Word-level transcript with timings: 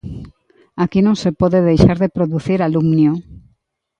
Aquí 0.83 0.99
non 1.03 1.15
se 1.23 1.31
pode 1.39 1.59
deixar 1.69 1.97
de 2.03 2.13
producir 2.15 2.59
alumnio. 2.61 3.11